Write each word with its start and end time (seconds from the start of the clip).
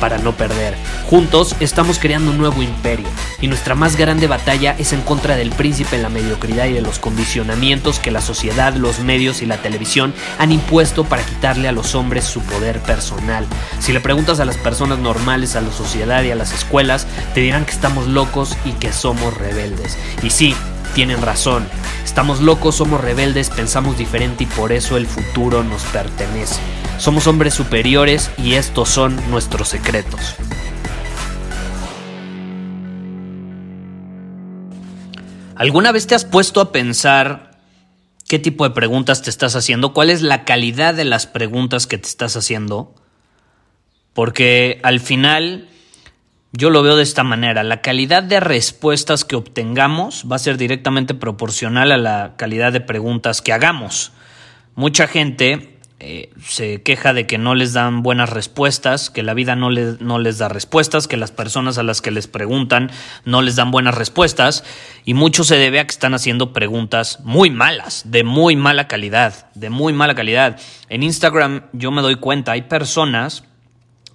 para 0.00 0.18
no 0.18 0.32
perder. 0.32 0.74
Juntos 1.08 1.54
estamos 1.60 1.98
creando 1.98 2.30
un 2.30 2.38
nuevo 2.38 2.62
imperio 2.62 3.06
y 3.40 3.48
nuestra 3.48 3.74
más 3.74 3.96
grande 3.96 4.26
batalla 4.26 4.74
es 4.78 4.92
en 4.92 5.02
contra 5.02 5.36
del 5.36 5.50
príncipe, 5.50 5.98
la 5.98 6.08
mediocridad 6.08 6.66
y 6.66 6.72
de 6.72 6.80
los 6.80 6.98
condicionamientos 6.98 7.98
que 7.98 8.10
la 8.10 8.20
sociedad, 8.20 8.74
los 8.74 9.00
medios 9.00 9.42
y 9.42 9.46
la 9.46 9.58
televisión 9.58 10.14
han 10.38 10.52
impuesto 10.52 11.04
para 11.04 11.24
quitarle 11.24 11.68
a 11.68 11.72
los 11.72 11.94
hombres 11.94 12.24
su 12.24 12.40
poder 12.42 12.80
personal. 12.80 13.46
Si 13.78 13.92
le 13.92 14.00
preguntas 14.00 14.40
a 14.40 14.44
las 14.44 14.56
personas 14.56 14.98
normales, 14.98 15.56
a 15.56 15.60
la 15.60 15.72
sociedad 15.72 16.22
y 16.22 16.30
a 16.30 16.36
las 16.36 16.52
escuelas, 16.52 17.06
te 17.34 17.40
dirán 17.40 17.64
que 17.64 17.72
estamos 17.72 18.06
locos 18.06 18.56
y 18.64 18.72
que 18.72 18.92
somos 18.92 19.36
rebeldes. 19.36 19.98
Y 20.22 20.30
sí, 20.30 20.54
tienen 20.94 21.20
razón. 21.20 21.66
Estamos 22.04 22.40
locos, 22.40 22.76
somos 22.76 23.00
rebeldes, 23.00 23.50
pensamos 23.50 23.98
diferente 23.98 24.44
y 24.44 24.46
por 24.46 24.72
eso 24.72 24.96
el 24.96 25.06
futuro 25.06 25.64
nos 25.64 25.82
pertenece. 25.84 26.60
Somos 26.98 27.26
hombres 27.26 27.54
superiores 27.54 28.30
y 28.38 28.54
estos 28.54 28.88
son 28.88 29.20
nuestros 29.30 29.68
secretos. 29.68 30.36
¿Alguna 35.56 35.92
vez 35.92 36.06
te 36.06 36.14
has 36.14 36.24
puesto 36.24 36.60
a 36.60 36.72
pensar 36.72 37.58
qué 38.28 38.38
tipo 38.38 38.64
de 38.64 38.74
preguntas 38.74 39.22
te 39.22 39.30
estás 39.30 39.56
haciendo? 39.56 39.92
¿Cuál 39.92 40.10
es 40.10 40.22
la 40.22 40.44
calidad 40.44 40.94
de 40.94 41.04
las 41.04 41.26
preguntas 41.26 41.86
que 41.86 41.98
te 41.98 42.08
estás 42.08 42.36
haciendo? 42.36 42.94
Porque 44.12 44.80
al 44.84 45.00
final 45.00 45.68
yo 46.56 46.70
lo 46.70 46.82
veo 46.82 46.96
de 46.96 47.02
esta 47.02 47.24
manera. 47.24 47.64
La 47.64 47.80
calidad 47.80 48.22
de 48.22 48.38
respuestas 48.38 49.24
que 49.24 49.34
obtengamos 49.34 50.24
va 50.30 50.36
a 50.36 50.38
ser 50.38 50.56
directamente 50.56 51.14
proporcional 51.14 51.90
a 51.90 51.98
la 51.98 52.34
calidad 52.36 52.72
de 52.72 52.80
preguntas 52.80 53.42
que 53.42 53.52
hagamos. 53.52 54.12
Mucha 54.76 55.08
gente 55.08 55.80
eh, 55.98 56.30
se 56.46 56.82
queja 56.82 57.12
de 57.12 57.26
que 57.26 57.38
no 57.38 57.56
les 57.56 57.72
dan 57.72 58.04
buenas 58.04 58.30
respuestas, 58.30 59.10
que 59.10 59.24
la 59.24 59.34
vida 59.34 59.56
no, 59.56 59.70
no 59.70 60.18
les 60.20 60.38
da 60.38 60.48
respuestas, 60.48 61.08
que 61.08 61.16
las 61.16 61.32
personas 61.32 61.76
a 61.78 61.82
las 61.82 62.00
que 62.00 62.12
les 62.12 62.28
preguntan 62.28 62.90
no 63.24 63.42
les 63.42 63.56
dan 63.56 63.72
buenas 63.72 63.96
respuestas 63.96 64.62
y 65.04 65.14
mucho 65.14 65.42
se 65.42 65.56
debe 65.56 65.80
a 65.80 65.86
que 65.86 65.92
están 65.92 66.14
haciendo 66.14 66.52
preguntas 66.52 67.18
muy 67.24 67.50
malas, 67.50 68.02
de 68.06 68.22
muy 68.22 68.54
mala 68.54 68.86
calidad, 68.86 69.50
de 69.54 69.70
muy 69.70 69.92
mala 69.92 70.14
calidad. 70.14 70.60
En 70.88 71.02
Instagram 71.02 71.64
yo 71.72 71.90
me 71.90 72.02
doy 72.02 72.14
cuenta, 72.14 72.52
hay 72.52 72.62
personas 72.62 73.42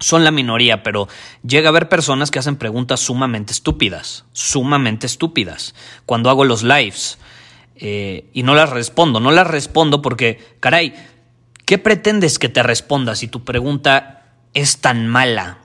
son 0.00 0.24
la 0.24 0.32
minoría, 0.32 0.82
pero 0.82 1.08
llega 1.46 1.68
a 1.68 1.70
haber 1.70 1.88
personas 1.88 2.30
que 2.30 2.40
hacen 2.40 2.56
preguntas 2.56 2.98
sumamente 3.00 3.52
estúpidas, 3.52 4.24
sumamente 4.32 5.06
estúpidas, 5.06 5.74
cuando 6.06 6.30
hago 6.30 6.44
los 6.44 6.62
lives. 6.62 7.18
Eh, 7.82 8.28
y 8.34 8.42
no 8.42 8.54
las 8.54 8.68
respondo, 8.68 9.20
no 9.20 9.30
las 9.30 9.46
respondo 9.46 10.02
porque, 10.02 10.56
caray, 10.60 10.94
¿Qué 11.70 11.78
pretendes 11.78 12.40
que 12.40 12.48
te 12.48 12.64
responda 12.64 13.14
si 13.14 13.28
tu 13.28 13.44
pregunta 13.44 14.24
es 14.54 14.78
tan 14.78 15.06
mala, 15.06 15.58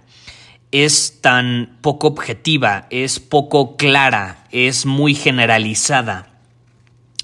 es 0.71 1.19
tan 1.19 1.79
poco 1.81 2.05
objetiva, 2.05 2.85
es 2.91 3.19
poco 3.19 3.75
clara, 3.75 4.45
es 4.51 4.85
muy 4.85 5.15
generalizada? 5.15 6.34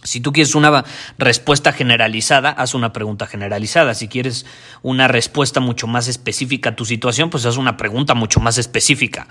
Si 0.03 0.19
tú 0.19 0.33
quieres 0.33 0.55
una 0.55 0.83
respuesta 1.17 1.73
generalizada, 1.73 2.49
haz 2.49 2.73
una 2.73 2.91
pregunta 2.91 3.27
generalizada. 3.27 3.93
Si 3.93 4.07
quieres 4.07 4.45
una 4.81 5.07
respuesta 5.07 5.59
mucho 5.59 5.87
más 5.87 6.07
específica 6.07 6.71
a 6.71 6.75
tu 6.75 6.85
situación, 6.85 7.29
pues 7.29 7.45
haz 7.45 7.57
una 7.57 7.77
pregunta 7.77 8.15
mucho 8.15 8.39
más 8.39 8.57
específica. 8.57 9.27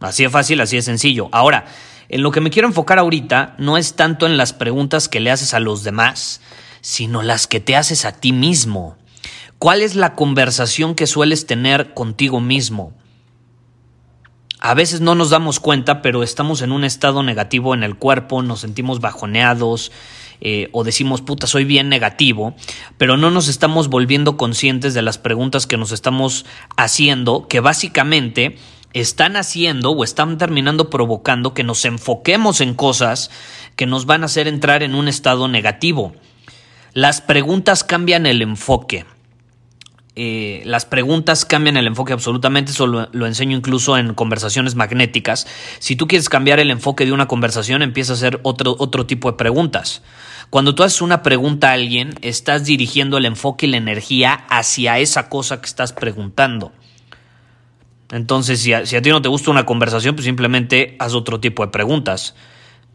Así 0.00 0.24
de 0.24 0.30
fácil, 0.30 0.60
así 0.60 0.76
de 0.76 0.82
sencillo. 0.82 1.28
Ahora, 1.32 1.64
en 2.08 2.22
lo 2.22 2.30
que 2.30 2.40
me 2.40 2.50
quiero 2.50 2.68
enfocar 2.68 2.98
ahorita 2.98 3.54
no 3.58 3.78
es 3.78 3.94
tanto 3.94 4.26
en 4.26 4.36
las 4.36 4.52
preguntas 4.52 5.08
que 5.08 5.20
le 5.20 5.30
haces 5.30 5.54
a 5.54 5.60
los 5.60 5.84
demás, 5.84 6.42
sino 6.82 7.22
las 7.22 7.46
que 7.46 7.60
te 7.60 7.76
haces 7.76 8.04
a 8.04 8.12
ti 8.12 8.32
mismo. 8.32 8.98
¿Cuál 9.58 9.80
es 9.80 9.94
la 9.94 10.14
conversación 10.14 10.94
que 10.94 11.06
sueles 11.06 11.46
tener 11.46 11.94
contigo 11.94 12.40
mismo? 12.40 12.92
A 14.64 14.74
veces 14.74 15.00
no 15.00 15.16
nos 15.16 15.30
damos 15.30 15.58
cuenta, 15.58 16.02
pero 16.02 16.22
estamos 16.22 16.62
en 16.62 16.70
un 16.70 16.84
estado 16.84 17.24
negativo 17.24 17.74
en 17.74 17.82
el 17.82 17.96
cuerpo, 17.96 18.42
nos 18.42 18.60
sentimos 18.60 19.00
bajoneados 19.00 19.90
eh, 20.40 20.68
o 20.70 20.84
decimos, 20.84 21.20
puta, 21.20 21.48
soy 21.48 21.64
bien 21.64 21.88
negativo, 21.88 22.54
pero 22.96 23.16
no 23.16 23.32
nos 23.32 23.48
estamos 23.48 23.88
volviendo 23.88 24.36
conscientes 24.36 24.94
de 24.94 25.02
las 25.02 25.18
preguntas 25.18 25.66
que 25.66 25.76
nos 25.76 25.90
estamos 25.90 26.46
haciendo, 26.76 27.48
que 27.48 27.58
básicamente 27.58 28.56
están 28.92 29.34
haciendo 29.34 29.90
o 29.90 30.04
están 30.04 30.38
terminando 30.38 30.90
provocando 30.90 31.54
que 31.54 31.64
nos 31.64 31.84
enfoquemos 31.84 32.60
en 32.60 32.74
cosas 32.74 33.32
que 33.74 33.86
nos 33.86 34.06
van 34.06 34.22
a 34.22 34.26
hacer 34.26 34.46
entrar 34.46 34.84
en 34.84 34.94
un 34.94 35.08
estado 35.08 35.48
negativo. 35.48 36.12
Las 36.92 37.20
preguntas 37.20 37.82
cambian 37.82 38.26
el 38.26 38.42
enfoque. 38.42 39.06
Eh, 40.14 40.62
las 40.66 40.84
preguntas 40.84 41.46
cambian 41.46 41.78
el 41.78 41.86
enfoque 41.86 42.12
absolutamente, 42.12 42.72
eso 42.72 42.86
lo, 42.86 43.26
enseño 43.26 43.56
incluso 43.56 43.96
en 43.96 44.12
conversaciones 44.12 44.74
magnéticas. 44.74 45.46
Si 45.78 45.96
tú 45.96 46.06
quieres 46.06 46.28
cambiar 46.28 46.60
el 46.60 46.70
enfoque 46.70 47.06
de 47.06 47.12
una 47.12 47.28
conversación, 47.28 47.82
empieza 47.82 48.12
a 48.12 48.16
hacer 48.16 48.38
otro, 48.42 48.76
otro 48.78 49.06
tipo 49.06 49.30
de 49.30 49.38
preguntas. 49.38 50.02
Cuando 50.50 50.74
tú 50.74 50.82
haces 50.82 51.00
una 51.00 51.22
pregunta 51.22 51.70
a 51.70 51.72
alguien, 51.72 52.14
estás 52.20 52.66
dirigiendo 52.66 53.16
el 53.16 53.24
enfoque 53.24 53.64
y 53.64 53.70
la 53.70 53.78
energía 53.78 54.44
hacia 54.50 54.98
esa 54.98 55.30
cosa 55.30 55.62
que 55.62 55.66
estás 55.66 55.94
preguntando. 55.94 56.72
Entonces, 58.10 58.60
si 58.60 58.74
a, 58.74 58.84
si 58.84 58.96
a 58.96 59.00
ti 59.00 59.08
no 59.08 59.22
te 59.22 59.30
gusta 59.30 59.50
una 59.50 59.64
conversación, 59.64 60.14
pues 60.14 60.26
simplemente 60.26 60.94
haz 60.98 61.14
otro 61.14 61.40
tipo 61.40 61.64
de 61.64 61.72
preguntas 61.72 62.34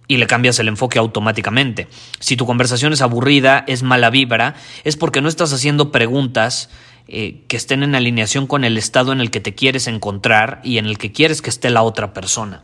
y 0.07 0.17
le 0.17 0.27
cambias 0.27 0.59
el 0.59 0.67
enfoque 0.67 1.00
automáticamente. 1.00 1.88
Si 2.19 2.38
tu 2.38 2.45
conversación 2.45 2.94
es 2.94 3.01
aburrida, 3.01 3.66
es 3.67 3.81
mala 3.81 4.11
vibra, 4.11 4.56
es 4.83 4.95
porque 4.95 5.22
no 5.22 5.27
estás 5.27 5.51
haciendo 5.51 5.91
preguntas 5.91 6.69
eh, 7.07 7.44
que 7.47 7.57
estén 7.57 7.84
en 7.84 7.95
alineación 7.95 8.47
con 8.47 8.63
el 8.63 8.78
estado 8.78 9.12
en 9.12 9.22
el 9.22 9.31
que 9.31 9.40
te 9.40 9.56
quieres 9.56 9.88
encontrar 9.88 10.62
y 10.63 10.78
en 10.78 10.85
el 10.85 10.97
que 10.97 11.12
quieres 11.12 11.41
que 11.41 11.50
esté 11.50 11.69
la 11.69 11.84
otra 11.84 12.13
persona. 12.13 12.63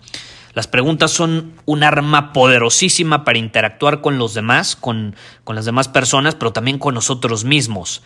Las 0.53 0.67
preguntas 0.67 1.11
son 1.11 1.53
un 1.65 1.83
arma 1.83 2.31
poderosísima 2.31 3.23
para 3.25 3.39
interactuar 3.39 4.01
con 4.01 4.17
los 4.17 4.33
demás, 4.33 4.75
con, 4.75 5.15
con 5.43 5.55
las 5.55 5.65
demás 5.65 5.87
personas, 5.87 6.35
pero 6.35 6.53
también 6.53 6.77
con 6.77 6.93
nosotros 6.93 7.43
mismos 7.43 8.03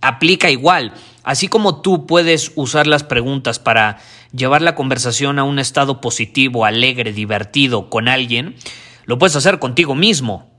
aplica 0.00 0.50
igual. 0.50 0.92
Así 1.22 1.48
como 1.48 1.80
tú 1.82 2.06
puedes 2.06 2.52
usar 2.54 2.86
las 2.86 3.04
preguntas 3.04 3.58
para 3.58 3.98
llevar 4.32 4.62
la 4.62 4.74
conversación 4.74 5.38
a 5.38 5.44
un 5.44 5.58
estado 5.58 6.00
positivo, 6.00 6.64
alegre, 6.64 7.12
divertido 7.12 7.90
con 7.90 8.08
alguien, 8.08 8.56
lo 9.04 9.18
puedes 9.18 9.36
hacer 9.36 9.58
contigo 9.58 9.94
mismo. 9.94 10.50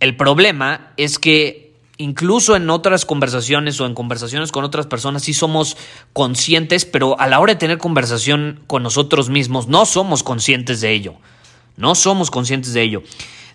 El 0.00 0.16
problema 0.16 0.92
es 0.96 1.18
que 1.18 1.67
incluso 1.98 2.56
en 2.56 2.70
otras 2.70 3.04
conversaciones 3.04 3.80
o 3.80 3.86
en 3.86 3.94
conversaciones 3.94 4.52
con 4.52 4.64
otras 4.64 4.86
personas 4.86 5.22
sí 5.24 5.34
somos 5.34 5.76
conscientes, 6.12 6.84
pero 6.84 7.20
a 7.20 7.26
la 7.26 7.40
hora 7.40 7.54
de 7.54 7.58
tener 7.58 7.78
conversación 7.78 8.62
con 8.66 8.82
nosotros 8.82 9.28
mismos 9.28 9.68
no 9.68 9.84
somos 9.84 10.22
conscientes 10.22 10.80
de 10.80 10.92
ello. 10.92 11.14
No 11.76 11.94
somos 11.94 12.30
conscientes 12.30 12.72
de 12.72 12.82
ello. 12.82 13.02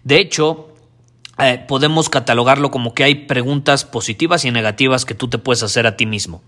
De 0.03 0.19
hecho, 0.19 0.69
eh, 1.39 1.63
podemos 1.67 2.09
catalogarlo 2.09 2.69
como 2.69 2.93
que 2.93 3.03
hay 3.03 3.15
preguntas 3.15 3.85
positivas 3.85 4.45
y 4.45 4.51
negativas 4.51 5.05
que 5.05 5.15
tú 5.15 5.29
te 5.29 5.39
puedes 5.39 5.63
hacer 5.63 5.87
a 5.87 5.97
ti 5.97 6.05
mismo. 6.05 6.41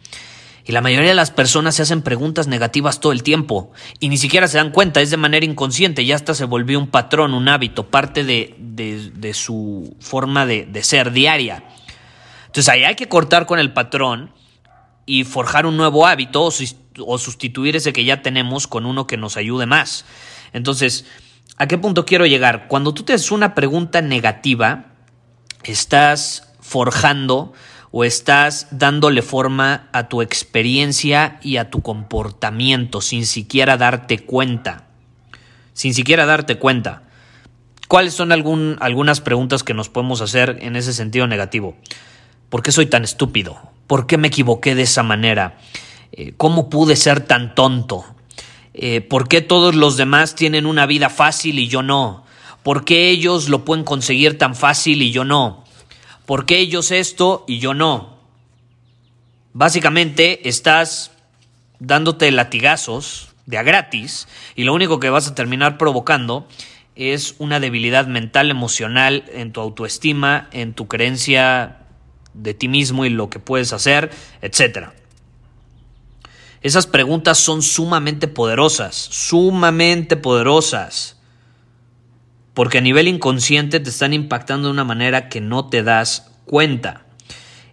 Y 0.67 0.72
la 0.72 0.81
mayoría 0.81 1.09
de 1.09 1.16
las 1.16 1.31
personas 1.31 1.75
se 1.75 1.83
hacen 1.83 2.01
preguntas 2.01 2.47
negativas 2.47 3.00
todo 3.00 3.12
el 3.12 3.22
tiempo 3.22 3.72
y 4.00 4.09
ni 4.09 4.17
siquiera 4.17 4.47
se 4.47 4.57
dan 4.57 4.72
cuenta, 4.72 5.00
es 5.00 5.12
de 5.12 5.17
manera 5.17 5.45
inconsciente, 5.45 6.06
ya 6.06 6.16
hasta 6.16 6.33
se 6.33 6.45
volvió 6.45 6.79
un 6.79 6.88
patrón, 6.88 7.35
un 7.35 7.47
hábito, 7.47 7.88
parte 7.88 8.23
de, 8.23 8.56
de, 8.57 9.33
su 9.33 9.95
forma 10.00 10.45
de, 10.48 10.65
de 10.65 10.83
ser 10.83 11.12
diaria. 11.12 11.63
Entonces 12.56 12.69
ahí 12.69 12.86
hay 12.86 12.96
que 12.96 13.10
cortar 13.10 13.46
con 13.46 13.60
el 13.60 13.74
patrón 13.74 14.31
y 15.06 15.25
forjar 15.25 15.66
un 15.66 15.75
nuevo 15.75 16.07
hábito 16.07 16.42
o, 16.44 17.18
sustituir 17.18 17.75
ese 17.75 17.92
que 17.92 18.06
ya 18.06 18.22
tenemos 18.22 18.66
con 18.66 18.86
uno 18.86 19.07
que 19.07 19.18
nos 19.18 19.36
ayude 19.36 19.66
más. 19.66 20.06
Entonces, 20.54 21.06
¿A 21.57 21.68
qué 21.68 21.78
punto 21.78 22.06
quiero 22.06 22.25
llegar? 22.25 22.68
Cuando 22.68 22.94
tú 22.94 23.04
te 23.04 23.13
haces 23.13 23.31
una 23.31 23.56
pregunta 23.56 24.02
negativa, 24.02 24.88
estás 25.63 26.54
forjando 26.60 27.54
o 27.92 28.04
estás 28.04 28.68
dándole 28.72 29.22
forma 29.22 29.88
a 29.94 30.10
tu 30.10 30.22
experiencia 30.22 31.40
y 31.42 31.56
a 31.56 31.69
tu 31.69 31.81
comportamiento 31.81 33.00
sin 33.00 33.25
siquiera 33.25 33.78
darte 33.78 34.19
cuenta. 34.19 34.88
Sin 35.74 35.94
siquiera 35.94 36.25
darte 36.25 36.58
cuenta. 36.58 37.04
¿Cuáles 37.88 38.13
son 38.13 38.34
algunas 38.34 39.22
preguntas 39.22 39.63
que 39.63 39.74
nos 39.74 39.88
podemos 39.88 40.19
hacer 40.19 40.58
en 40.60 40.75
ese 40.75 40.92
sentido 40.92 41.25
negativo? 41.25 41.78
¿Por 42.56 42.63
qué 42.63 42.72
soy 42.72 42.86
tan 42.86 43.04
estúpido? 43.04 43.60
¿Por 43.86 44.07
qué 44.07 44.18
me 44.18 44.30
equivoqué 44.30 44.75
de 44.75 44.84
esa 44.84 45.04
manera? 45.04 45.57
Eh, 46.13 46.31
¿Cómo 46.38 46.69
pude 46.69 46.96
ser 46.96 47.19
tan 47.19 47.54
tonto? 47.54 48.06
Eh, 48.74 49.02
¿Por 49.02 49.28
qué 49.28 49.42
todos 49.42 49.75
los 49.75 49.98
demás 49.98 50.36
tienen 50.36 50.66
una 50.66 50.86
vida 50.86 51.10
fácil 51.10 51.60
y 51.60 51.68
yo 51.68 51.84
no? 51.84 52.24
¿Por 52.63 52.86
qué 52.86 53.10
ellos 53.10 53.50
lo 53.50 53.66
pueden 53.66 53.84
conseguir 53.84 54.38
tan 54.38 54.56
fácil 54.56 55.02
y 55.02 55.12
yo 55.12 55.25
no? 55.25 55.66
¿por 56.25 56.46
qué 56.46 56.60
ellos 56.60 56.92
esto 56.92 57.44
y 57.46 57.60
yo 57.60 57.74
no? 57.74 58.19
Básicamente 59.51 60.48
estás 60.48 61.12
dándote 61.80 62.31
latigazos 62.31 63.34
de 63.48 63.58
a 63.58 63.63
gratis 63.63 64.30
y 64.56 64.63
lo 64.63 64.74
único 64.74 65.01
que 65.01 65.10
vas 65.10 65.28
a 65.28 65.36
terminar 65.36 65.78
provocando 65.78 66.48
es 66.96 67.36
una 67.38 67.60
debilidad 67.60 68.08
mental, 68.08 68.50
emocional 68.50 69.25
en 69.34 69.51
tu 69.51 69.60
autoestima, 69.60 70.48
en 70.54 70.74
tu 70.74 70.88
creencia 70.88 71.81
de 72.36 72.54
ti 72.54 72.68
mismo 72.68 73.06
y 73.06 73.10
lo 73.10 73.30
que 73.30 73.40
puedes 73.40 73.74
hacer, 73.74 74.12
etc. 74.42 74.90
Esas 76.62 76.88
preguntas 76.88 77.38
son 77.38 77.62
sumamente 77.62 78.28
poderosas, 78.28 78.96
sumamente 78.96 80.18
poderosas, 80.18 81.18
porque 82.54 82.80
a 82.80 82.82
nivel 82.82 83.08
inconsciente 83.08 83.80
te 83.80 83.90
están 83.90 84.14
impactando 84.14 84.68
de 84.68 84.74
una 84.74 84.84
manera 84.84 85.30
que 85.30 85.42
no 85.42 85.68
te 85.68 85.84
das 85.84 86.32
cuenta 86.46 87.06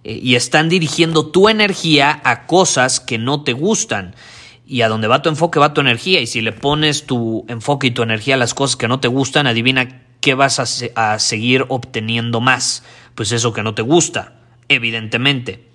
eh, 0.04 0.18
y 0.22 0.34
están 0.34 0.68
dirigiendo 0.68 1.26
tu 1.26 1.48
energía 1.48 2.20
a 2.24 2.46
cosas 2.46 3.00
que 3.00 3.18
no 3.18 3.44
te 3.44 3.52
gustan 3.52 4.14
y 4.66 4.82
a 4.82 4.88
donde 4.88 5.08
va 5.08 5.22
tu 5.22 5.28
enfoque 5.28 5.58
va 5.58 5.74
tu 5.74 5.80
energía. 5.80 6.20
Y 6.20 6.26
si 6.26 6.40
le 6.40 6.52
pones 6.52 7.06
tu 7.06 7.44
enfoque 7.48 7.88
y 7.88 7.90
tu 7.90 8.02
energía 8.02 8.34
a 8.34 8.38
las 8.38 8.54
cosas 8.54 8.76
que 8.76 8.88
no 8.88 9.00
te 9.00 9.08
gustan, 9.08 9.46
adivina 9.46 10.02
qué 10.20 10.34
vas 10.34 10.58
a, 10.94 11.18
seguir 11.18 11.66
obteniendo 11.68 12.40
más. 12.40 12.82
Pues 13.14 13.32
eso 13.32 13.52
que 13.52 13.62
no 13.62 13.74
te 13.74 13.82
gusta, 13.82 14.34
evidentemente. 14.74 15.68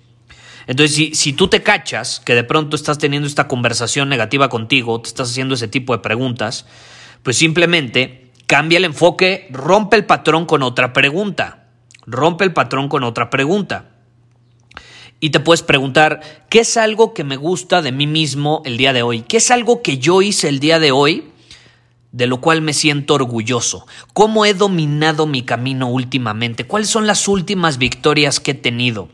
Entonces, 0.66 0.94
si, 0.94 1.14
si, 1.14 1.32
tú 1.32 1.48
te 1.48 1.62
cachas 1.62 2.20
que 2.20 2.34
de 2.34 2.44
pronto 2.44 2.76
estás 2.76 2.98
teniendo 2.98 3.26
esta 3.26 3.48
conversación 3.48 4.08
negativa 4.08 4.48
contigo, 4.48 5.00
te 5.00 5.08
estás 5.08 5.30
haciendo 5.30 5.54
ese 5.54 5.68
tipo 5.68 5.94
de 5.94 6.02
preguntas, 6.02 6.66
pues 7.22 7.36
simplemente 7.36 8.30
cambia 8.46 8.78
el 8.78 8.84
enfoque, 8.84 9.48
rompe 9.50 9.96
el 9.96 10.04
patrón 10.04 10.44
con 10.44 10.62
otra 10.62 10.92
pregunta. 10.92 11.68
Rompe 12.06 12.44
el 12.44 12.52
patrón 12.52 12.88
con 12.88 13.04
otra 13.04 13.30
pregunta 13.30 13.98
y 15.20 15.30
te 15.30 15.40
puedes 15.40 15.62
preguntar, 15.62 16.20
¿qué 16.48 16.60
es 16.60 16.76
algo 16.76 17.12
que 17.12 17.24
me 17.24 17.36
gusta 17.36 17.82
de 17.82 17.92
mí 17.92 18.06
mismo 18.06 18.62
el 18.64 18.76
día 18.76 18.92
de 18.92 19.02
hoy? 19.02 19.22
¿Qué 19.22 19.38
es 19.38 19.50
algo 19.50 19.82
que 19.82 19.98
yo 19.98 20.22
hice 20.22 20.48
el 20.48 20.60
día 20.60 20.78
de 20.78 20.92
hoy 20.92 21.32
de 22.12 22.26
lo 22.26 22.40
cual 22.40 22.62
me 22.62 22.72
siento 22.72 23.14
orgulloso? 23.14 23.86
¿Cómo 24.12 24.44
he 24.44 24.54
dominado 24.54 25.26
mi 25.26 25.42
camino 25.42 25.88
últimamente? 25.88 26.64
¿Cuáles 26.64 26.88
son 26.88 27.06
las 27.06 27.28
últimas 27.28 27.78
victorias 27.78 28.40
que 28.40 28.52
he 28.52 28.54
tenido? 28.54 29.08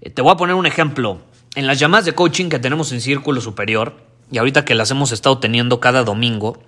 Eh, 0.00 0.10
te 0.10 0.22
voy 0.22 0.32
a 0.32 0.36
poner 0.36 0.54
un 0.54 0.66
ejemplo. 0.66 1.20
En 1.54 1.66
las 1.66 1.78
llamadas 1.78 2.06
de 2.06 2.14
coaching 2.14 2.48
que 2.48 2.58
tenemos 2.58 2.92
en 2.92 3.00
Círculo 3.00 3.40
Superior, 3.40 4.06
y 4.30 4.38
ahorita 4.38 4.64
que 4.64 4.74
las 4.74 4.90
hemos 4.90 5.12
estado 5.12 5.38
teniendo 5.38 5.80
cada 5.80 6.04
domingo, 6.04 6.62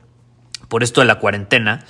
por 0.69 0.83
esto 0.83 1.01
de 1.01 1.07
la 1.07 1.19
cuarentena, 1.19 1.87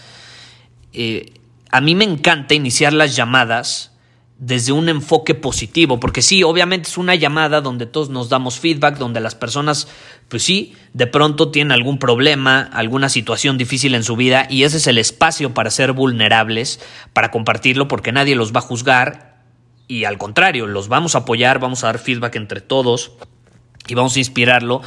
eh, 0.93 1.33
a 1.71 1.81
mí 1.81 1.97
me 1.97 2.05
encanta 2.05 2.55
iniciar 2.55 2.93
las 2.93 3.17
llamadas 3.17 3.94
desde 4.39 4.73
un 4.73 4.89
enfoque 4.89 5.35
positivo, 5.35 6.01
porque 6.01 6.21
sí, 6.21 6.43
obviamente 6.43 6.89
es 6.89 6.99
una 6.99 7.15
llamada 7.15 7.61
donde 7.61 7.87
todos 7.87 8.11
nos 8.11 8.29
damos 8.29 8.59
feedback, 8.59 8.99
donde 8.99 9.21
las 9.21 9.35
personas, 9.35 9.87
pues 10.29 10.43
sí, 10.43 10.75
de 10.93 11.07
pronto 11.07 11.51
tienen 11.51 11.73
algún 11.73 11.99
problema, 11.99 12.61
alguna 12.73 13.09
situación 13.09 13.59
difícil 13.59 13.95
en 13.95 14.03
su 14.03 14.17
vida, 14.17 14.47
y 14.51 14.65
ese 14.65 14.79
es 14.79 14.87
el 14.89 14.99
espacio 14.99 15.55
para 15.55 15.71
ser 15.71 15.93
vulnerables, 15.93 16.81
para 17.13 17.31
compartirlo, 17.31 17.87
porque 17.87 18.11
nadie 18.11 18.35
los 18.35 18.53
va 18.53 18.59
a 18.59 18.63
juzgar, 18.63 19.37
y 19.87 20.05
al 20.05 20.19
contrario, 20.19 20.67
los 20.67 20.89
vamos 20.89 21.15
a 21.15 21.19
apoyar, 21.19 21.61
vamos 21.61 21.85
a 21.85 21.89
dar 21.89 21.99
feedback 21.99 22.35
entre 22.35 22.61
todos, 22.61 23.13
y 23.87 23.95
vamos 23.95 24.17
a 24.17 24.19
inspirarlo 24.19 24.83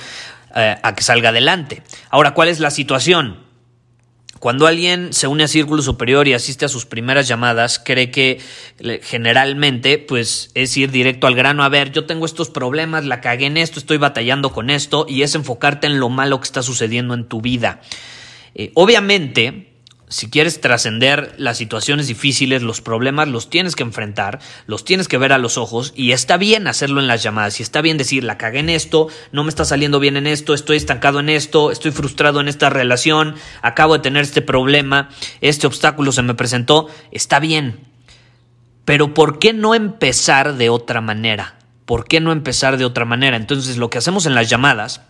eh, 0.55 0.75
a 0.81 0.94
que 0.94 1.03
salga 1.03 1.29
adelante. 1.29 1.83
Ahora, 2.09 2.33
¿cuál 2.33 2.49
es 2.49 2.59
la 2.59 2.71
situación? 2.71 3.46
Cuando 4.39 4.68
alguien 4.68 5.13
se 5.13 5.28
une 5.28 5.44
a 5.44 5.48
Círculo 5.48 5.81
Superior 5.81 6.28
y 6.28 6.34
asiste 6.34 6.66
a 6.66 6.69
sus 6.69 6.86
primeras 6.86 7.28
llamadas, 7.28 7.80
cree 7.80 8.12
que 8.12 8.39
generalmente 9.01 9.98
pues 9.98 10.51
es 10.54 10.75
ir 10.78 10.92
directo 10.92 11.28
al 11.28 11.36
grano, 11.36 11.63
a 11.63 11.69
ver, 11.69 11.92
yo 11.92 12.06
tengo 12.06 12.25
estos 12.25 12.50
problemas, 12.50 13.06
la 13.06 13.22
cagué 13.22 13.48
en 13.48 13.57
esto, 13.57 13.80
estoy 13.80 13.98
batallando 13.98 14.51
con 14.51 14.69
esto 14.69 15.06
y 15.07 15.24
es 15.24 15.36
enfocarte 15.36 15.88
en 15.88 16.00
lo 16.00 16.10
malo 16.10 16.39
que 16.39 16.45
está 16.45 16.62
sucediendo 16.62 17.13
en 17.13 17.28
tu 17.28 17.42
vida. 17.42 17.81
Eh, 18.56 18.72
obviamente, 18.74 19.76
si 20.09 20.30
quieres 20.30 20.62
trascender 20.62 21.33
las 21.38 21.57
situaciones 21.57 22.07
difíciles, 22.07 22.62
los 22.62 22.80
problemas, 22.80 23.27
los 23.27 23.50
tienes 23.50 23.75
que 23.75 23.83
enfrentar, 23.83 24.39
los 24.65 24.86
tienes 24.86 25.09
que 25.09 25.18
ver 25.18 25.33
a 25.33 25.38
los 25.38 25.57
ojos 25.57 25.92
y 25.98 26.13
está 26.13 26.38
bien 26.38 26.68
hacerlo 26.68 27.01
en 27.01 27.07
las 27.07 27.24
llamadas 27.24 27.59
y 27.59 27.63
está 27.63 27.81
bien 27.81 27.98
decir, 27.98 28.24
la 28.24 28.38
cagué 28.38 28.59
en 28.59 28.69
esto, 28.69 29.09
no 29.33 29.44
me 29.44 29.50
está 29.50 29.65
saliendo 29.65 30.00
bien 30.00 30.15
en 30.15 30.25
esto, 30.25 30.54
estoy 30.54 30.77
estancado 30.77 31.19
en 31.19 31.27
esto, 31.27 31.71
estoy 31.71 31.92
frustrado 31.92 32.39
en 32.39 32.48
esta 32.48 32.69
relación, 32.69 33.36
acabo 33.62 33.95
de 33.95 34.00
tener 34.00 34.24
este 34.24 34.42
problema, 34.42 35.09
este 35.42 35.68
obstáculo 35.68 36.13
se 36.13 36.21
me 36.21 36.36
presentó, 36.36 36.88
está 37.12 37.39
bien. 37.39 37.81
Pero 38.86 39.13
¿por 39.13 39.39
qué 39.39 39.51
no 39.51 39.75
empezar 39.75 40.56
de 40.56 40.69
otra 40.69 41.01
manera? 41.01 41.59
¿Por 41.86 42.07
qué 42.07 42.21
no 42.21 42.31
empezar 42.31 42.77
de 42.77 42.86
otra 42.86 43.04
manera? 43.04 43.36
Entonces 43.36 43.75
lo 43.75 43.89
que 43.89 43.98
hacemos 43.98 44.25
en 44.25 44.36
las 44.36 44.50
llamadas 44.50 45.01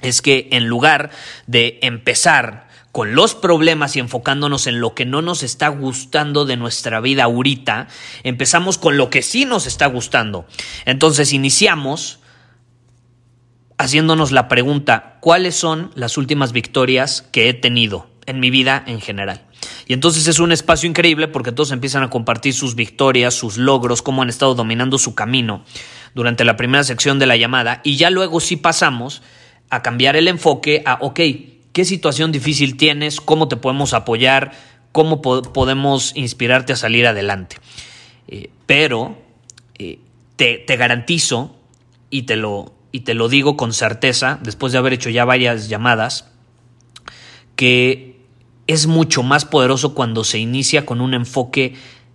es 0.00 0.22
que 0.22 0.48
en 0.52 0.66
lugar 0.66 1.10
de 1.46 1.78
empezar 1.82 2.63
con 2.94 3.16
los 3.16 3.34
problemas 3.34 3.96
y 3.96 3.98
enfocándonos 3.98 4.68
en 4.68 4.78
lo 4.78 4.94
que 4.94 5.04
no 5.04 5.20
nos 5.20 5.42
está 5.42 5.66
gustando 5.66 6.44
de 6.44 6.56
nuestra 6.56 7.00
vida 7.00 7.24
ahorita, 7.24 7.88
empezamos 8.22 8.78
con 8.78 8.96
lo 8.96 9.10
que 9.10 9.20
sí 9.20 9.46
nos 9.46 9.66
está 9.66 9.86
gustando. 9.86 10.46
Entonces 10.84 11.32
iniciamos 11.32 12.20
haciéndonos 13.78 14.30
la 14.30 14.46
pregunta, 14.46 15.18
¿cuáles 15.20 15.56
son 15.56 15.90
las 15.96 16.16
últimas 16.16 16.52
victorias 16.52 17.22
que 17.32 17.48
he 17.48 17.52
tenido 17.52 18.06
en 18.26 18.38
mi 18.38 18.50
vida 18.50 18.84
en 18.86 19.00
general? 19.00 19.44
Y 19.88 19.92
entonces 19.92 20.28
es 20.28 20.38
un 20.38 20.52
espacio 20.52 20.88
increíble 20.88 21.26
porque 21.26 21.50
todos 21.50 21.72
empiezan 21.72 22.04
a 22.04 22.10
compartir 22.10 22.54
sus 22.54 22.76
victorias, 22.76 23.34
sus 23.34 23.56
logros, 23.56 24.02
cómo 24.02 24.22
han 24.22 24.28
estado 24.28 24.54
dominando 24.54 24.98
su 24.98 25.16
camino 25.16 25.64
durante 26.14 26.44
la 26.44 26.56
primera 26.56 26.84
sección 26.84 27.18
de 27.18 27.26
la 27.26 27.36
llamada 27.36 27.80
y 27.82 27.96
ya 27.96 28.10
luego 28.10 28.38
sí 28.38 28.54
pasamos 28.54 29.20
a 29.68 29.82
cambiar 29.82 30.14
el 30.14 30.28
enfoque 30.28 30.84
a, 30.86 30.98
ok, 31.00 31.18
qué 31.74 31.84
situación 31.84 32.32
difícil 32.32 32.78
tienes, 32.78 33.20
cómo 33.20 33.48
te 33.48 33.56
podemos 33.56 33.92
apoyar, 33.92 34.52
cómo 34.92 35.20
podemos 35.20 36.16
inspirarte 36.16 36.72
a 36.72 36.76
salir 36.76 37.06
adelante. 37.06 37.56
Eh, 38.28 38.48
pero 38.64 39.18
eh, 39.78 39.98
te, 40.36 40.56
te, 40.56 40.76
garantizo, 40.76 41.54
y 42.10 42.22
te, 42.22 42.36
lo, 42.36 42.72
y 42.92 43.00
te 43.00 43.14
lo 43.14 43.28
digo 43.28 43.56
con 43.56 43.72
certeza, 43.72 44.38
después 44.40 44.72
de 44.72 44.78
haber 44.78 44.92
hecho 44.92 45.10
ya 45.10 45.24
varias 45.24 45.68
llamadas, 45.68 46.30
que 47.56 48.20
es 48.68 48.86
mucho 48.86 49.24
más 49.24 49.44
poderoso 49.44 49.94
cuando 49.94 50.22
se 50.22 50.38
inicia 50.38 50.86
con 50.86 51.00
un 51.00 51.12
enfoque 51.12 51.74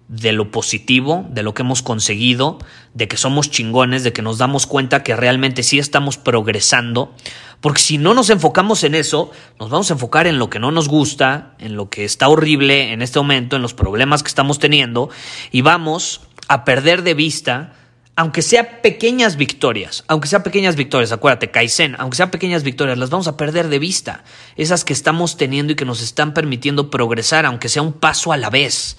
de 0.10 0.34
lo 0.34 0.50
positivo, 0.50 1.28
de 1.30 1.44
lo 1.44 1.54
que 1.54 1.62
hemos 1.62 1.84
conseguido, 1.84 2.58
de 2.96 3.08
que 3.08 3.16
somos 3.16 3.52
chingones, 3.52 4.04
de 4.04 4.12
que 4.12 4.24
nos 4.24 4.40
damos 4.40 4.66
cuenta 4.66 5.04
que 5.04 5.16
realmente 5.16 5.62
sí 5.62 5.78
estamos 5.78 6.18
progresando, 6.18 7.14
porque 7.62 7.80
si 7.80 8.00
no 8.00 8.16
nos 8.16 8.32
enfocamos 8.32 8.84
en 8.84 8.96
eso, 8.96 9.32
nos 9.60 9.70
vamos 9.70 9.92
a 9.92 9.94
enfocar 9.94 10.26
en 10.26 10.40
lo 10.40 10.50
que 10.50 10.58
no 10.58 10.72
nos 10.72 10.88
gusta, 10.88 11.54
en 11.60 11.76
lo 11.76 11.92
que 11.92 12.06
está 12.06 12.28
horrible 12.28 12.92
en 12.92 13.04
este 13.04 13.20
momento, 13.20 13.56
en 13.56 13.62
los 13.62 13.76
problemas 13.76 14.24
que 14.24 14.30
estamos 14.30 14.58
teniendo, 14.58 15.10
y 15.52 15.62
vamos 15.62 16.22
a 16.48 16.66
perder 16.66 17.04
de 17.04 17.14
vista, 17.14 17.74
aunque 18.16 18.42
sea 18.42 18.82
pequeñas 18.82 19.36
victorias, 19.36 20.06
aunque 20.08 20.28
sea 20.28 20.42
pequeñas 20.42 20.76
victorias, 20.76 21.12
acuérdate, 21.12 21.52
Kaizen, 21.52 21.96
aunque 22.00 22.18
sea 22.18 22.32
pequeñas 22.32 22.64
victorias, 22.64 22.98
las 22.98 23.12
vamos 23.12 23.28
a 23.28 23.38
perder 23.38 23.68
de 23.68 23.78
vista, 23.78 24.24
esas 24.56 24.84
que 24.84 24.94
estamos 24.94 25.38
teniendo 25.38 25.74
y 25.74 25.76
que 25.76 25.86
nos 25.86 26.02
están 26.02 26.34
permitiendo 26.34 26.90
progresar, 26.90 27.46
aunque 27.46 27.70
sea 27.70 27.84
un 27.84 27.94
paso 27.94 28.32
a 28.32 28.38
la 28.38 28.50
vez. 28.50 28.98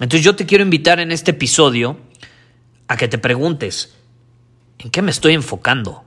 Entonces 0.00 0.24
yo 0.24 0.34
te 0.34 0.46
quiero 0.46 0.64
invitar 0.64 0.98
en 0.98 1.12
este 1.12 1.32
episodio 1.32 1.98
a 2.88 2.96
que 2.96 3.06
te 3.06 3.18
preguntes, 3.18 3.94
¿en 4.78 4.90
qué 4.90 5.02
me 5.02 5.10
estoy 5.10 5.34
enfocando? 5.34 6.04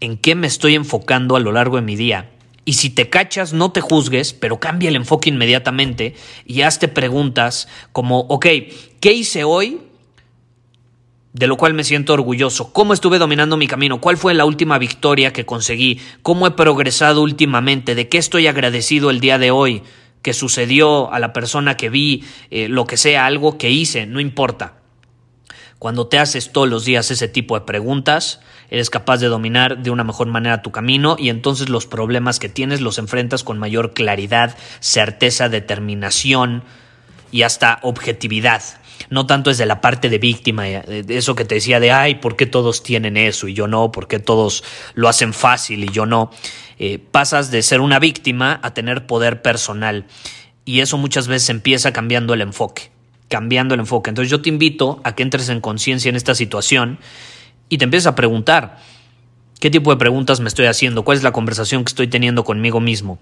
¿En 0.00 0.18
qué 0.18 0.34
me 0.34 0.48
estoy 0.48 0.74
enfocando 0.74 1.36
a 1.36 1.40
lo 1.40 1.52
largo 1.52 1.76
de 1.76 1.82
mi 1.82 1.94
día? 1.94 2.30
Y 2.64 2.74
si 2.74 2.90
te 2.90 3.08
cachas, 3.08 3.52
no 3.52 3.70
te 3.70 3.80
juzgues, 3.80 4.32
pero 4.32 4.58
cambia 4.58 4.88
el 4.88 4.96
enfoque 4.96 5.30
inmediatamente 5.30 6.14
y 6.44 6.62
hazte 6.62 6.88
preguntas 6.88 7.68
como, 7.92 8.20
ok, 8.20 8.46
¿qué 9.00 9.12
hice 9.12 9.44
hoy? 9.44 9.80
De 11.32 11.46
lo 11.46 11.56
cual 11.56 11.74
me 11.74 11.84
siento 11.84 12.12
orgulloso. 12.12 12.72
¿Cómo 12.72 12.94
estuve 12.94 13.18
dominando 13.18 13.56
mi 13.56 13.68
camino? 13.68 14.00
¿Cuál 14.00 14.16
fue 14.16 14.34
la 14.34 14.44
última 14.44 14.78
victoria 14.78 15.32
que 15.32 15.46
conseguí? 15.46 16.00
¿Cómo 16.22 16.46
he 16.46 16.50
progresado 16.50 17.22
últimamente? 17.22 17.94
¿De 17.94 18.08
qué 18.08 18.18
estoy 18.18 18.48
agradecido 18.48 19.08
el 19.10 19.20
día 19.20 19.38
de 19.38 19.50
hoy? 19.50 19.82
Que 20.22 20.32
sucedió 20.32 21.12
a 21.12 21.18
la 21.18 21.32
persona 21.32 21.76
que 21.76 21.90
vi, 21.90 22.24
eh, 22.50 22.68
lo 22.68 22.86
que 22.86 22.96
sea, 22.96 23.26
algo 23.26 23.58
que 23.58 23.70
hice, 23.70 24.06
no 24.06 24.20
importa. 24.20 24.74
Cuando 25.78 26.06
te 26.06 26.20
haces 26.20 26.52
todos 26.52 26.68
los 26.68 26.84
días 26.84 27.10
ese 27.10 27.26
tipo 27.26 27.58
de 27.58 27.66
preguntas, 27.66 28.40
eres 28.70 28.88
capaz 28.88 29.18
de 29.18 29.26
dominar 29.26 29.82
de 29.82 29.90
una 29.90 30.04
mejor 30.04 30.28
manera 30.28 30.62
tu 30.62 30.70
camino 30.70 31.16
y 31.18 31.28
entonces 31.28 31.68
los 31.68 31.86
problemas 31.86 32.38
que 32.38 32.48
tienes 32.48 32.80
los 32.80 32.98
enfrentas 32.98 33.42
con 33.42 33.58
mayor 33.58 33.92
claridad, 33.92 34.56
certeza, 34.78 35.48
determinación 35.48 36.62
y 37.32 37.42
hasta 37.42 37.80
objetividad. 37.82 38.62
No 39.10 39.26
tanto 39.26 39.50
es 39.50 39.58
de 39.58 39.66
la 39.66 39.80
parte 39.80 40.08
de 40.08 40.18
víctima, 40.18 40.64
de 40.64 41.04
eso 41.08 41.34
que 41.34 41.44
te 41.44 41.56
decía 41.56 41.80
de, 41.80 41.92
ay, 41.92 42.16
¿por 42.16 42.36
qué 42.36 42.46
todos 42.46 42.82
tienen 42.82 43.16
eso 43.16 43.48
y 43.48 43.54
yo 43.54 43.68
no? 43.68 43.92
¿Por 43.92 44.08
qué 44.08 44.18
todos 44.18 44.64
lo 44.94 45.08
hacen 45.08 45.32
fácil 45.32 45.84
y 45.84 45.88
yo 45.88 46.06
no? 46.06 46.30
Eh, 46.78 46.98
pasas 46.98 47.50
de 47.50 47.62
ser 47.62 47.80
una 47.80 47.98
víctima 47.98 48.58
a 48.62 48.74
tener 48.74 49.06
poder 49.06 49.42
personal 49.42 50.06
y 50.64 50.80
eso 50.80 50.98
muchas 50.98 51.28
veces 51.28 51.50
empieza 51.50 51.92
cambiando 51.92 52.34
el 52.34 52.40
enfoque 52.40 52.90
cambiando 53.32 53.72
el 53.72 53.80
enfoque. 53.80 54.10
Entonces 54.10 54.30
yo 54.30 54.42
te 54.42 54.50
invito 54.50 55.00
a 55.04 55.14
que 55.14 55.22
entres 55.22 55.48
en 55.48 55.62
conciencia 55.62 56.10
en 56.10 56.16
esta 56.16 56.34
situación 56.34 56.98
y 57.70 57.78
te 57.78 57.84
empieces 57.84 58.06
a 58.06 58.14
preguntar, 58.14 58.76
¿qué 59.58 59.70
tipo 59.70 59.90
de 59.90 59.96
preguntas 59.96 60.40
me 60.40 60.48
estoy 60.48 60.66
haciendo? 60.66 61.02
¿Cuál 61.02 61.16
es 61.16 61.24
la 61.24 61.32
conversación 61.32 61.82
que 61.82 61.88
estoy 61.88 62.08
teniendo 62.08 62.44
conmigo 62.44 62.78
mismo? 62.78 63.18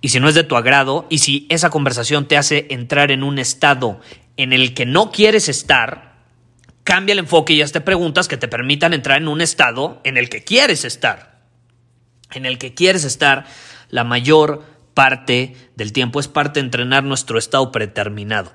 Y 0.00 0.10
si 0.10 0.20
no 0.20 0.28
es 0.28 0.34
de 0.34 0.44
tu 0.44 0.56
agrado 0.56 1.06
y 1.10 1.18
si 1.18 1.46
esa 1.50 1.70
conversación 1.70 2.26
te 2.28 2.36
hace 2.36 2.66
entrar 2.70 3.10
en 3.10 3.22
un 3.22 3.38
estado 3.38 4.00
en 4.36 4.52
el 4.52 4.74
que 4.74 4.86
no 4.86 5.10
quieres 5.10 5.48
estar, 5.48 6.16
cambia 6.84 7.12
el 7.12 7.18
enfoque 7.18 7.52
y 7.52 7.62
hazte 7.62 7.80
preguntas 7.80 8.28
que 8.28 8.36
te 8.36 8.48
permitan 8.48 8.94
entrar 8.94 9.18
en 9.18 9.28
un 9.28 9.40
estado 9.40 10.00
en 10.04 10.16
el 10.16 10.28
que 10.28 10.44
quieres 10.44 10.84
estar. 10.84 11.40
En 12.32 12.46
el 12.46 12.58
que 12.58 12.74
quieres 12.74 13.04
estar 13.04 13.46
la 13.90 14.04
mayor 14.04 14.64
parte 14.94 15.56
del 15.76 15.92
tiempo. 15.92 16.20
Es 16.20 16.28
parte 16.28 16.60
de 16.60 16.66
entrenar 16.66 17.04
nuestro 17.04 17.38
estado 17.38 17.72
predeterminado. 17.72 18.52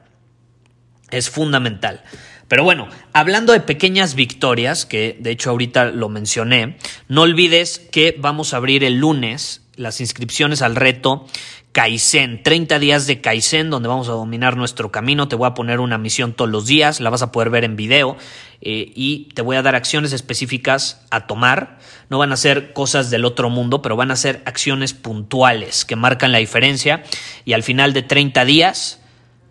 Es 1.09 1.29
fundamental. 1.29 2.03
Pero 2.47 2.63
bueno, 2.63 2.87
hablando 3.13 3.53
de 3.53 3.61
pequeñas 3.61 4.15
victorias, 4.15 4.85
que 4.85 5.17
de 5.19 5.31
hecho 5.31 5.49
ahorita 5.49 5.85
lo 5.85 6.09
mencioné, 6.09 6.77
no 7.07 7.23
olvides 7.23 7.79
que 7.79 8.15
vamos 8.17 8.53
a 8.53 8.57
abrir 8.57 8.83
el 8.83 8.99
lunes 8.99 9.62
las 9.75 10.01
inscripciones 10.01 10.61
al 10.61 10.75
reto 10.75 11.25
Kaizen, 11.73 12.43
30 12.43 12.77
días 12.77 13.07
de 13.07 13.19
Kaizen 13.19 13.71
donde 13.71 13.89
vamos 13.89 14.07
a 14.07 14.11
dominar 14.11 14.55
nuestro 14.55 14.91
camino. 14.91 15.27
Te 15.27 15.35
voy 15.35 15.47
a 15.47 15.55
poner 15.55 15.79
una 15.79 15.97
misión 15.97 16.33
todos 16.33 16.49
los 16.49 16.67
días, 16.67 16.99
la 16.99 17.09
vas 17.09 17.23
a 17.23 17.31
poder 17.31 17.49
ver 17.49 17.63
en 17.63 17.75
video 17.75 18.15
eh, 18.61 18.91
y 18.95 19.29
te 19.33 19.41
voy 19.41 19.55
a 19.55 19.63
dar 19.63 19.75
acciones 19.75 20.13
específicas 20.13 21.01
a 21.09 21.25
tomar. 21.25 21.79
No 22.09 22.19
van 22.19 22.31
a 22.31 22.37
ser 22.37 22.73
cosas 22.73 23.09
del 23.09 23.25
otro 23.25 23.49
mundo, 23.49 23.81
pero 23.81 23.95
van 23.95 24.11
a 24.11 24.15
ser 24.15 24.43
acciones 24.45 24.93
puntuales 24.93 25.83
que 25.83 25.95
marcan 25.95 26.31
la 26.31 26.37
diferencia 26.37 27.03
y 27.43 27.53
al 27.53 27.63
final 27.63 27.93
de 27.93 28.03
30 28.03 28.45
días 28.45 28.99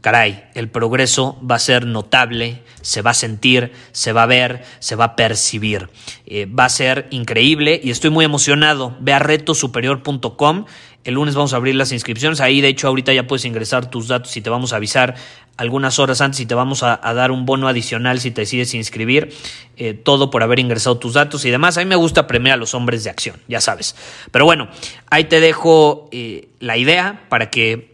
caray, 0.03 0.45
el 0.55 0.69
progreso 0.69 1.41
va 1.49 1.55
a 1.55 1.61
ser 1.61 1.87
notable, 1.87 2.61
se 2.83 3.03
va 3.03 3.13
a 3.13 3.15
sentir, 3.15 3.73
se 3.93 4.13
va 4.13 4.25
a 4.25 4.27
ver, 4.27 4.65
se 4.81 4.97
va 4.97 5.05
a 5.05 5.17
percibir. 5.17 5.89
Eh, 6.27 6.47
va 6.47 6.65
a 6.65 6.69
ser 6.69 7.07
increíble 7.11 7.81
y 7.83 7.91
estoy 7.91 8.11
muy 8.11 8.25
emocionado. 8.25 8.97
Ve 9.01 9.13
a 9.13 9.21
retosuperior.com. 9.21 10.67
El 11.05 11.15
lunes 11.15 11.37
vamos 11.37 11.53
a 11.53 11.57
abrir 11.57 11.77
las 11.77 11.93
inscripciones. 11.93 12.41
Ahí, 12.41 12.61
de 12.61 12.69
hecho, 12.69 12.89
ahorita 12.89 13.13
ya 13.13 13.29
puedes 13.29 13.45
ingresar 13.45 13.91
tus 13.91 14.09
datos 14.09 14.37
y 14.37 14.41
te 14.41 14.51
vamos 14.51 14.73
a 14.73 14.77
avisar 14.77 15.15
algunas 15.57 16.01
horas 16.01 16.21
antes 16.21 16.41
y 16.41 16.47
te 16.47 16.55
vamos 16.55 16.83
a, 16.83 16.97
dar 17.15 17.31
un 17.31 17.47
bono 17.47 17.69
adicional 17.69 18.21
si 18.21 18.33
te 18.33 18.43
decides 18.43 18.75
inscribir. 18.75 19.33
Eh, 19.77 19.95
todo 19.95 20.31
por 20.31 20.43
haber 20.43 20.59
ingresado 20.59 20.99
tus 20.99 21.15
datos 21.15 21.45
y 21.45 21.51
demás. 21.51 21.79
A 21.79 21.81
mí 21.81 21.87
me 21.87 21.97
gusta 21.97 22.27
premiar 22.27 22.55
a 22.55 22.57
los 22.57 22.75
hombres 22.75 23.05
de 23.05 23.11
acción, 23.11 23.37
ya 23.47 23.61
sabes. 23.61 23.95
Pero 24.33 24.45
bueno, 24.45 24.69
ahí 25.11 25.25
te 25.25 25.39
dejo 25.39 26.09
eh, 26.11 26.49
la 26.59 26.77
idea 26.77 27.25
para 27.29 27.51
que 27.51 27.92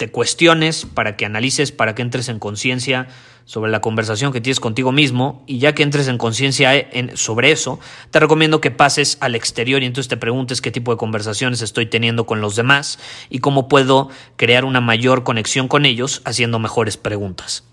te 0.00 0.10
cuestiones, 0.10 0.86
para 0.86 1.14
que 1.14 1.26
analices, 1.26 1.72
para 1.72 1.94
que 1.94 2.00
entres 2.00 2.30
en 2.30 2.38
conciencia 2.38 3.08
sobre 3.44 3.70
la 3.70 3.82
conversación 3.82 4.32
que 4.32 4.40
tienes 4.40 4.58
contigo 4.58 4.92
mismo 4.92 5.44
y 5.46 5.58
ya 5.58 5.74
que 5.74 5.82
entres 5.82 6.08
en 6.08 6.16
conciencia 6.16 6.88
sobre 7.16 7.50
eso, 7.52 7.78
te 8.10 8.18
recomiendo 8.18 8.62
que 8.62 8.70
pases 8.70 9.18
al 9.20 9.34
exterior 9.34 9.82
y 9.82 9.86
entonces 9.86 10.08
te 10.08 10.16
preguntes 10.16 10.62
qué 10.62 10.70
tipo 10.70 10.90
de 10.90 10.96
conversaciones 10.96 11.60
estoy 11.60 11.84
teniendo 11.84 12.24
con 12.24 12.40
los 12.40 12.56
demás 12.56 12.98
y 13.28 13.40
cómo 13.40 13.68
puedo 13.68 14.08
crear 14.36 14.64
una 14.64 14.80
mayor 14.80 15.22
conexión 15.22 15.68
con 15.68 15.84
ellos 15.84 16.22
haciendo 16.24 16.58
mejores 16.58 16.96
preguntas. 16.96 17.64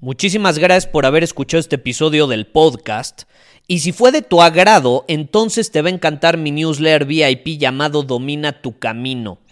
Muchísimas 0.00 0.58
gracias 0.58 0.92
por 0.92 1.06
haber 1.06 1.24
escuchado 1.24 1.60
este 1.60 1.76
episodio 1.76 2.26
del 2.26 2.46
podcast. 2.46 3.22
Y 3.66 3.78
si 3.78 3.92
fue 3.92 4.12
de 4.12 4.20
tu 4.20 4.42
agrado, 4.42 5.06
entonces 5.08 5.70
te 5.70 5.80
va 5.80 5.88
a 5.88 5.92
encantar 5.92 6.36
mi 6.36 6.50
newsletter 6.50 7.06
VIP 7.06 7.58
llamado 7.58 8.02
Domina 8.02 8.60
tu 8.60 8.78
Camino. 8.78 9.38